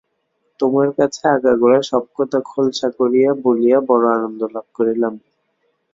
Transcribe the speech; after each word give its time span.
তোমার 0.59 0.89
কাছে 0.97 1.21
আগাগোড়া 1.35 1.79
সব 1.89 2.03
কথা 2.17 2.37
খোলসা 2.49 2.87
করিয়া 2.97 3.29
বলিয়া 3.43 3.77
বড়ো 3.89 4.07
আনন্দ 4.17 4.41
লাভ 4.53 4.65
করিলাম। 4.77 5.13